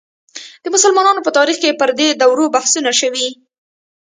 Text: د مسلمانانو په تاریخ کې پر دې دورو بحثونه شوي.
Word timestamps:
د 0.63 0.65
مسلمانانو 0.75 1.25
په 1.25 1.31
تاریخ 1.37 1.57
کې 1.63 1.77
پر 1.79 1.89
دې 1.99 2.07
دورو 2.21 2.45
بحثونه 2.55 2.91
شوي. 2.99 3.27